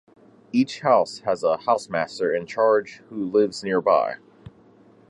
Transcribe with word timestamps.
Each 0.51 0.79
house 0.79 1.19
has 1.25 1.43
a 1.43 1.57
housemaster 1.57 2.33
in 2.33 2.47
charge 2.47 3.03
who 3.09 3.23
lives 3.23 3.63
nearby. 3.63 4.15